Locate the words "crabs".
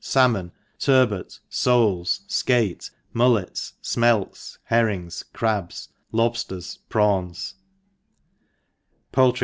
5.31-5.89